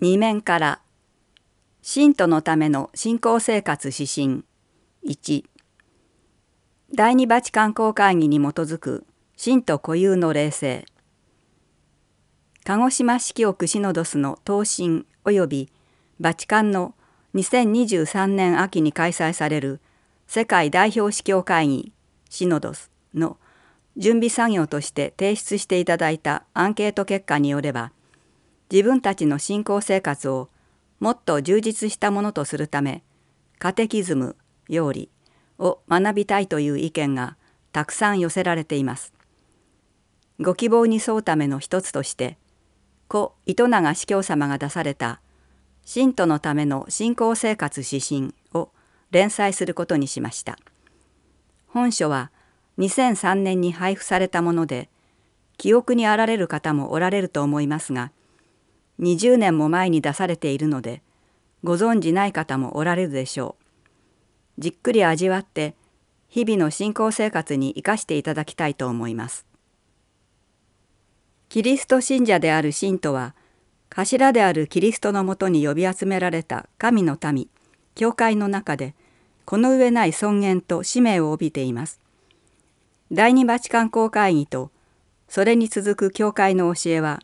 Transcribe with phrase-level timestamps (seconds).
[0.00, 0.80] 2面から。
[1.82, 4.44] 信徒のための信仰生活指針。
[5.04, 5.44] 1
[6.94, 9.04] 第二バチカン公会議に基づく。
[9.36, 10.86] 信徒固有の霊性
[12.62, 15.04] 鹿児島式奥シノドスの答申。
[15.24, 15.72] 及び。
[16.20, 16.94] バチカンの。
[17.34, 19.80] 2023年秋に開催される。
[20.28, 21.92] 世界代表司教会議。
[22.30, 23.36] シノドスの。
[23.96, 27.90] 準備作業として提出していただいたアンケート結果によれば。
[28.70, 30.50] 自分たちの信仰生活を
[31.00, 33.02] もっと充実したものとするため
[33.58, 34.36] カテキズム
[34.68, 35.10] 要理
[35.58, 37.36] を学びたいという意見が
[37.72, 39.12] たくさん寄せられています。
[40.40, 42.38] ご希望に沿うための一つとして
[43.08, 45.20] 故糸永司教様が出された
[45.84, 48.70] 「信徒のための信仰生活指針」を
[49.10, 50.58] 連載することにしました。
[51.66, 52.30] 本書は
[52.78, 54.88] 2003年に配布されたもので
[55.56, 58.12] 記憶にあられる方もおられると思いますが
[59.00, 61.02] 20年も前に出されているので
[61.64, 64.60] ご存じない方もおられるでしょう。
[64.60, 65.74] じっくり味わって
[66.28, 69.46] 日々の信仰生活に生かしていただきたいと思います。
[71.48, 73.34] キリスト信者である信徒は
[73.90, 77.48] 頭であるキリストのもとに呼び集められた神の民
[77.94, 78.94] 教会の中で
[79.44, 82.00] この上ない尊厳と使命を帯びています。
[83.10, 84.70] 第二バチカン公会議と
[85.28, 87.20] それに続く教会の教えは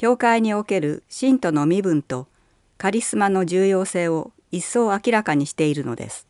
[0.00, 2.26] 教会における信徒の身分と
[2.78, 6.26] カリスマの重要性を一層明らかにしているのです。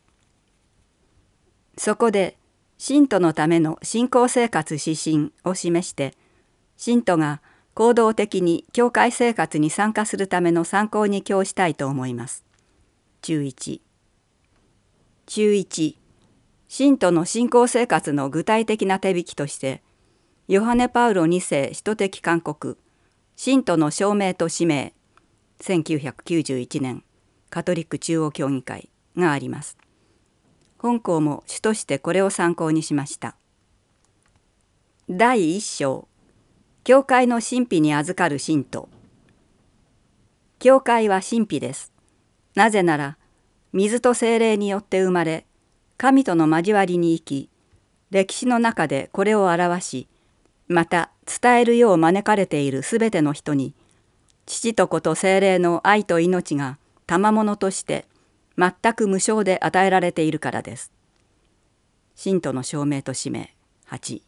[1.77, 2.35] そこで
[2.77, 6.15] 信徒のための信仰生活指針を示して
[6.75, 7.41] 信徒が
[7.73, 12.43] 行動的に教会生活に参加するための参考に供したいと思います。
[13.21, 13.79] 中1
[15.27, 15.95] 中1
[16.67, 19.81] 信徒の信仰生活の具体的な手引きとして
[20.49, 22.77] ヨハネ・パウロ2世使徒的勧告
[23.43, 24.93] 信徒の証明と使命
[25.61, 27.03] 1991年
[27.49, 29.79] カトリック中央協議会があります。
[30.77, 33.35] 本校も主としてこれを参考にしました。
[35.09, 36.07] 第一章
[36.83, 38.89] 教会の神秘に預かる信徒
[40.59, 41.91] 教会は神秘です。
[42.53, 43.17] なぜなら
[43.73, 45.47] 水と精霊によって生まれ
[45.97, 47.49] 神との交わりに生き
[48.11, 50.07] 歴史の中でこれを表し
[50.71, 53.73] また伝えるよう招かれているすべての人に
[54.45, 56.77] 父と子と精霊の愛と命が
[57.07, 58.05] 賜物として
[58.57, 60.91] 全く無償で与えられているからです。
[62.15, 63.53] 信徒の証明と使命
[63.89, 64.21] 8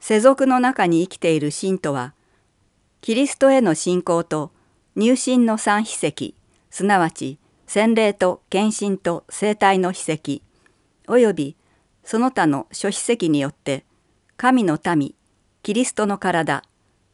[0.00, 2.14] 世俗の中に生きている信徒は
[3.00, 4.52] キリストへの信仰と
[4.96, 6.34] 入信の三秘跡
[6.70, 10.42] すなわち洗礼と献身と生体の秘跡
[11.08, 11.56] および
[12.04, 13.84] その他の諸秘跡によって
[14.36, 15.14] 神の民
[15.62, 16.62] キリストの体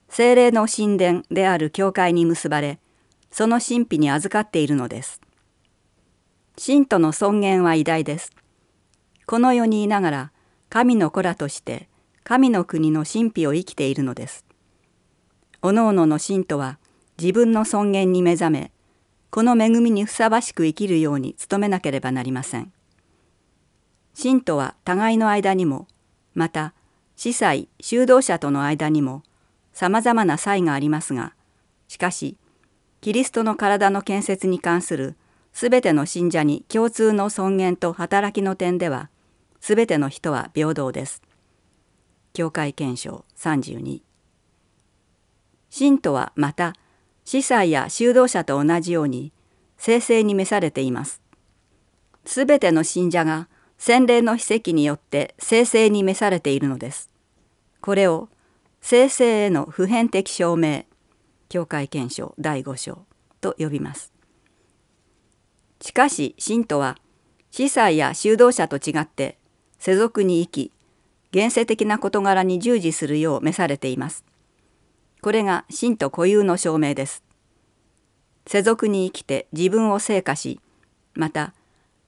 [0.08, 2.78] 精霊の神殿である教会に結ばれ
[3.30, 5.20] その神秘に預かっているのです。
[6.56, 8.32] 信徒の尊厳は偉大です。
[9.26, 10.32] この世にいながら
[10.70, 11.88] 神の子らとして
[12.24, 14.44] 神の国の神秘を生きているのです。
[15.60, 16.78] おのおのの信徒は
[17.20, 18.72] 自分の尊厳に目覚め
[19.30, 22.72] この恵みにふさわしく生きるように努めなければなりません。
[24.20, 25.86] 信徒は互いの間にも
[26.34, 26.74] また
[27.14, 29.22] 司祭修道者との間にも
[29.72, 31.34] さまざまな差異がありますが
[31.86, 32.36] しかし
[33.00, 35.14] キリストの体の建設に関する
[35.52, 39.08] すべての信者に共通の尊厳と働きの点では
[39.60, 41.22] すべての人は平等です。
[42.32, 44.00] 教会憲章32
[45.70, 46.74] 信徒はまた
[47.24, 49.32] 司祭や修道者と同じように
[49.76, 51.22] 聖聖に召されています。
[52.24, 53.46] すべての信者が
[53.78, 57.10] 洗礼の秘跡によって聖聖に召されているのです。
[57.80, 58.28] これを
[58.80, 60.84] 聖聖への普遍的証明
[61.48, 63.04] 教会憲章第5章
[63.40, 64.12] と呼びます。
[65.80, 66.96] しかし信徒は
[67.50, 69.38] 司祭や修道者と違って
[69.78, 70.72] 世俗に生き
[71.30, 74.24] 現世的な事柄に従事するよう召されています。
[75.22, 77.22] これが信徒固有の証明です。
[78.46, 80.60] 世俗に生きて自分を成果し
[81.14, 81.54] また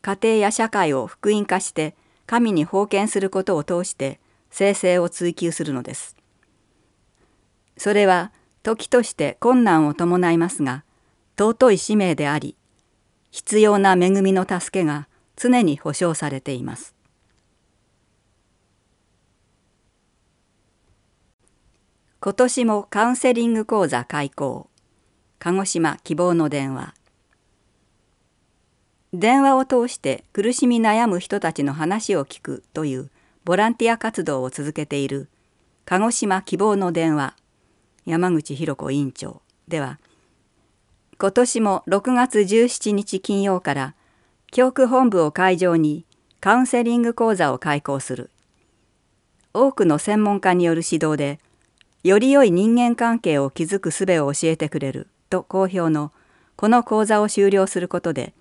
[0.02, 1.94] 家庭や社会を福音化して
[2.26, 4.20] 神に奉献することを通して
[4.50, 6.16] 生成を追求するのです。
[7.76, 8.32] それは
[8.62, 10.84] 時として困難を伴いますが
[11.38, 12.56] 尊い使命であり
[13.30, 16.94] 必要な恵みの助けが常に保証されています。
[22.22, 24.68] 今年もカウンセリング講座開講
[25.38, 26.92] 鹿児島希望の電話
[29.12, 33.10] 電話を通して苦しみ悩む人たちの話を聞くという
[33.44, 35.28] ボランティア活動を続けている
[35.84, 37.34] 鹿児島希望の電話
[38.06, 39.98] 山口博子委員長では
[41.18, 43.94] 今年も6月17日金曜から
[44.52, 46.04] 教区本部を会場に
[46.40, 48.30] カウンセリング講座を開講する。
[49.52, 51.40] 多くの専門家による指導で
[52.04, 56.12] より良い人間関係を築く術を教えてくれると好評の
[56.56, 58.32] この講座を終了することで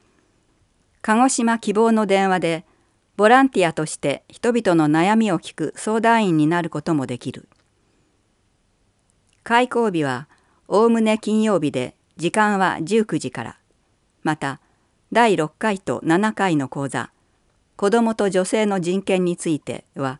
[1.01, 2.65] 鹿児島希望の電話で
[3.15, 7.47] ボランティアとして人々の悩みを聞く相談員になることもできる。
[9.43, 10.27] 開講日は
[10.67, 13.57] おおむね金曜日で時間は19時から。
[14.23, 14.59] また
[15.11, 17.09] 第6回と7回の講座
[17.77, 20.19] 子どもと女性の人権については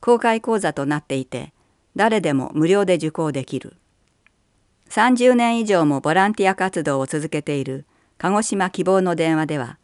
[0.00, 1.52] 公開講座となっていて
[1.96, 3.76] 誰でも無料で受講できる。
[4.88, 7.84] 30年以上もボランティア活動を続けている
[8.18, 9.78] 鹿児島希望の電話では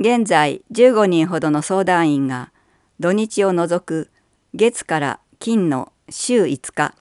[0.00, 2.52] 現在15人ほどの相談員が
[3.00, 4.10] 土日を除く
[4.54, 6.94] 月から金の週5日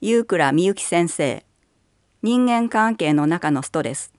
[0.00, 1.44] 夕倉美幸先生
[2.22, 4.12] 人間関係の中のストレス。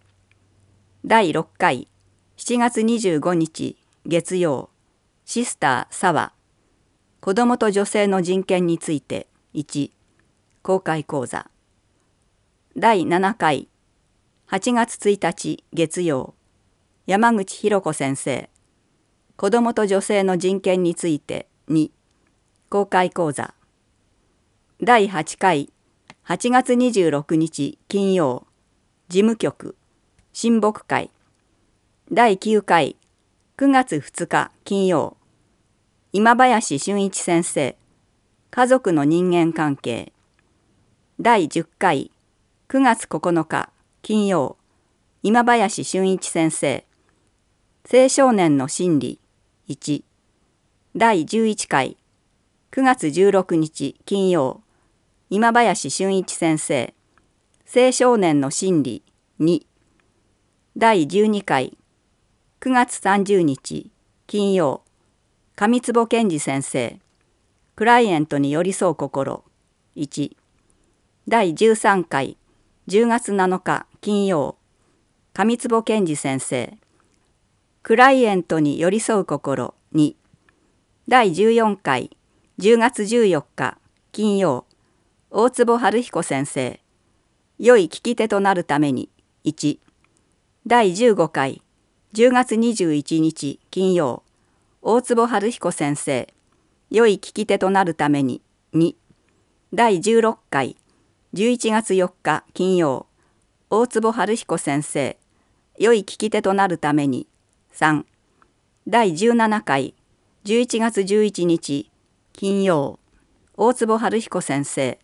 [1.04, 1.90] 第6回
[2.38, 3.76] 7月25日
[4.06, 4.70] 月曜。
[5.32, 6.34] シスター沢
[7.22, 9.28] 子どもと女性の人権について。
[9.54, 9.92] 1
[10.64, 11.52] 公開講座。
[12.76, 13.68] 第7回。
[14.50, 16.34] 8月1日月曜。
[17.06, 18.50] 山口博子先生。
[19.36, 21.48] 子どもと女性の人権について。
[21.70, 21.92] 2
[22.72, 23.54] 公開講座。
[24.82, 25.72] 第8回。
[26.26, 28.48] 8月26日金曜。
[29.10, 29.76] 事務局。
[30.34, 31.12] 親睦会。
[32.12, 32.96] 第9回。
[33.58, 35.19] 9月2日金曜。
[36.12, 37.76] 今林俊一先生。
[38.50, 40.12] 家族の人間関係。
[41.22, 42.10] 第10回。
[42.68, 43.70] 9月9日。
[44.02, 44.58] 金曜。
[45.22, 46.84] 今林俊一先生。
[47.88, 49.20] 青少年の心理。
[49.68, 50.02] 1
[50.96, 51.98] 第11回。
[52.72, 53.96] 9月16日。
[54.04, 54.64] 金曜。
[55.30, 56.92] 今林俊一先生。
[57.72, 59.04] 青少年の心理。
[59.40, 59.62] 2
[60.76, 61.78] 第12回。
[62.62, 63.92] 9月30日。
[64.26, 64.82] 金曜。
[65.60, 67.02] 上坪健二先生。
[67.76, 69.44] クライエントに寄り添う心。
[69.98, 70.38] 1
[71.28, 72.38] 第13回。
[72.88, 74.56] 10月7日金曜。
[75.34, 76.78] 上坪健二先生。
[77.84, 79.74] クライエントに寄り添う心。
[79.94, 80.16] 2
[81.10, 82.16] 第14回。
[82.58, 83.80] 10月14日
[84.14, 84.66] 金曜。
[85.30, 86.80] 大坪春彦先生。
[87.58, 89.10] 良い聞き手となるために。
[89.44, 89.80] 1
[90.66, 91.62] 第15回。
[92.14, 94.24] 10月21日金曜。
[94.82, 96.34] 大坪春彦先生
[96.90, 98.42] 良い聞き手となるために
[98.74, 98.96] 2
[99.74, 100.78] 第16回
[101.34, 103.06] 11月4日金曜
[103.70, 105.18] 大坪春彦先生
[105.78, 107.28] 良い聞き手となるために
[107.74, 108.06] 3
[108.88, 109.96] 第17回
[110.46, 111.92] 11月11日
[112.32, 113.00] 金曜
[113.58, 114.98] 大坪春彦先生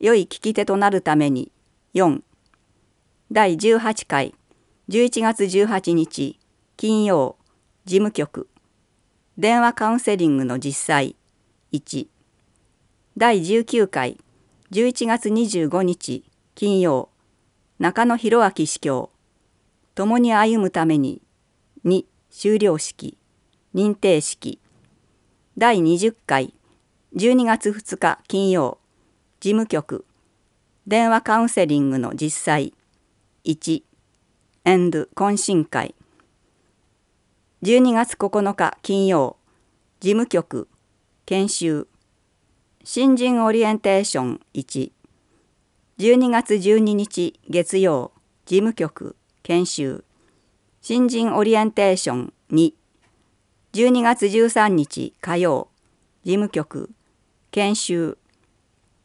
[0.00, 1.52] 良い聞き手となるために
[1.94, 2.20] 4
[3.30, 4.34] 第18回
[4.88, 6.40] 11月18日
[6.76, 7.36] 金曜
[7.84, 8.48] 事務局。
[9.36, 11.16] 電話カウンセリングの実際。
[11.72, 12.06] 1
[13.16, 14.16] 第19回。
[14.70, 16.22] 11月25日
[16.54, 17.08] 金曜。
[17.80, 19.10] 中野博明司教。
[19.96, 21.20] 共に歩むために。
[21.84, 23.18] 2修了式。
[23.74, 24.60] 認定式。
[25.58, 26.54] 第20回。
[27.16, 28.78] 12月2日金曜。
[29.40, 30.04] 事務局。
[30.86, 32.72] 電話カウンセリングの実際。
[33.44, 33.82] 1
[34.64, 35.08] エンド。
[35.16, 35.96] 懇親会。
[37.64, 39.38] 12月9日金曜。
[39.98, 40.68] 事務局
[41.24, 41.88] 研修。
[42.84, 44.92] 新人オリエンテーション1
[45.98, 48.12] 12月12日月曜。
[48.44, 50.04] 事務局研修。
[50.82, 52.74] 新人オリエンテーション2
[53.72, 55.68] 12月13日火曜。
[56.22, 56.90] 事務局
[57.50, 58.18] 研修。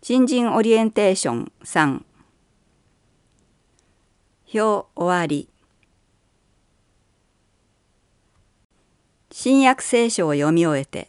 [0.03, 2.01] 新人オリエンテーション3
[4.53, 5.47] 表終わり。
[9.41, 11.07] 新約聖書を読み終えて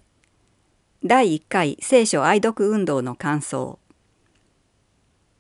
[1.05, 3.81] 第1回聖書愛読運動の感想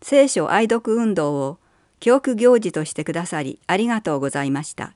[0.03, 1.59] 聖書愛読運動を
[2.01, 4.95] 教区行事としてくださりありがとうございました。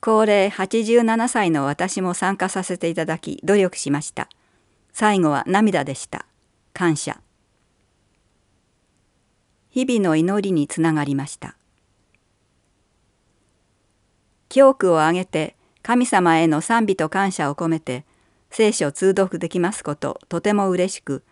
[0.00, 4.28] 高齢87歳の私も参加させていただき努力しました。
[4.92, 6.26] 最後は涙でした。
[6.72, 7.20] 感謝。
[9.70, 11.54] 日々の祈りにつながりました。
[14.48, 15.54] 教区を挙げて
[15.84, 18.06] 神様への賛美と感謝を込めて
[18.50, 21.22] 聖書通読できますこととても嬉しく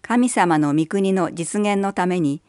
[0.00, 2.40] 神様の御国の実現のために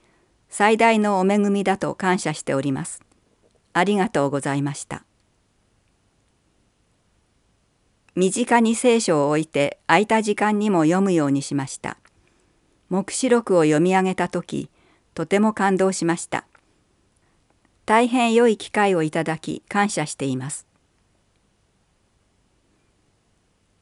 [0.50, 3.02] 最大のお恵みだと感謝しております。
[3.74, 5.04] ありがとうございました。
[8.14, 11.98] 身近に聖書を置いて空いた時間にも読むようにしました。
[12.90, 14.70] 黙示録を読み上げた時、
[15.16, 16.46] とても感動しました。
[17.86, 20.68] 大変良い機会をいただき感謝しています。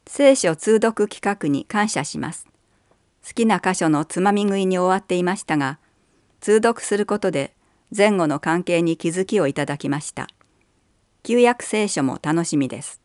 [0.05, 2.47] 聖書通読企画に感謝します。
[3.25, 5.79] 好きな箇所のつまみ食いに終わっていましたが
[6.41, 7.53] 通読することで
[7.95, 10.27] 前後の関係に気づきをいただきました。
[11.23, 12.99] 旧約聖書も楽しみです。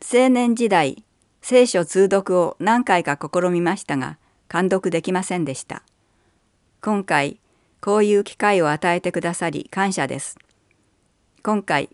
[0.00, 1.04] 青年時代
[1.40, 4.18] 聖書通読を何回か試みましたが
[4.52, 5.82] 監読できませんでした。
[6.82, 7.40] 今回
[7.80, 10.36] こういう機会を与えてくださり感謝です。
[11.42, 11.88] 今回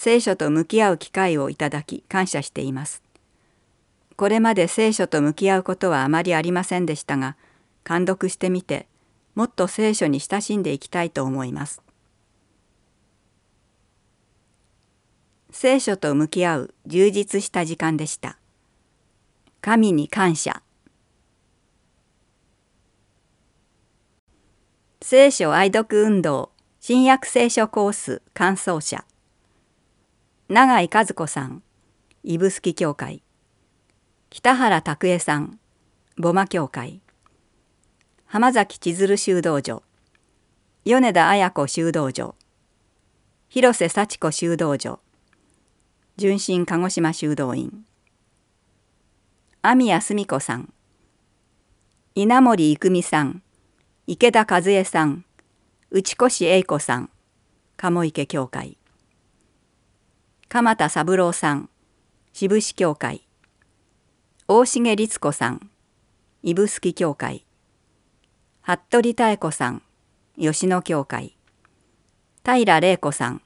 [0.00, 3.02] 聖書と向き合う機会をいただき感謝しています
[4.16, 7.36] これまで聖書と向き合うことはあまりありませんでしたが
[7.86, 8.86] 監読してみて
[9.34, 11.82] もっと聖書に親しんでいきたいと思います。
[15.50, 18.38] 聖書と向き合う充実した時間でした。
[19.60, 20.62] 神に感謝。
[25.02, 29.04] 聖書愛読運動新約聖書コース感想者
[30.52, 31.62] 永井和子さん
[32.24, 33.22] 指宿教会。
[34.30, 35.60] 北原拓恵さん
[36.20, 37.00] 母間協会。
[38.26, 39.84] 浜崎千鶴修道場
[40.84, 42.34] 米田綾子修道場
[43.48, 44.98] 広瀬幸子修道場
[46.16, 47.84] 純真鹿児島修道院。
[49.62, 50.72] 網谷澄子さん。
[52.16, 53.40] 稲森郁美さん。
[54.08, 55.24] 池田和恵さん。
[55.92, 57.08] 内越英子さん。
[57.76, 58.79] 鴨池教会。
[60.52, 61.70] 鎌田三郎さん
[62.32, 63.22] 渋市教会。
[64.48, 65.70] 大重律子さん
[66.42, 67.46] 指宿教会。
[68.60, 69.80] 服部妙子さん
[70.36, 71.36] 吉野教会。
[72.42, 73.42] 平玲子さん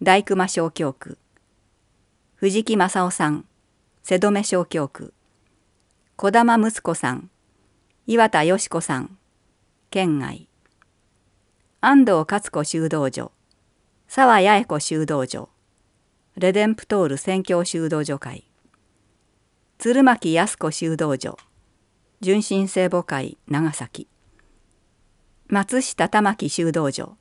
[0.00, 1.18] 大熊小教区。
[2.36, 3.44] 藤木正夫さん
[4.04, 5.12] 瀬戸目小教区。
[6.16, 7.28] 児玉睦子さん
[8.06, 9.18] 岩田よし子さん
[9.90, 10.46] 県外。
[11.80, 13.32] 安藤勝子修道所
[14.06, 15.48] 沢八重子修道所。
[16.36, 18.44] レデンプトール宣教修道所会。
[19.78, 21.36] 鶴巻靖子修道所。
[22.20, 24.06] 純真聖母会長崎。
[25.48, 27.16] 松下玉木修道所。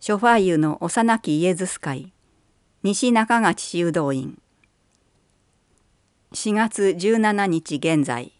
[0.00, 2.12] ショファーユの幼きイエズス会。
[2.82, 4.38] 西中勝修道院。
[6.32, 8.32] 4月17日現在。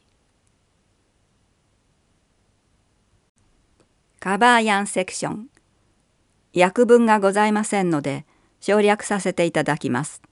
[4.20, 5.48] カバーヤンセクション。
[6.54, 8.26] 訳文がございませんので
[8.60, 10.22] 省略させていただきます。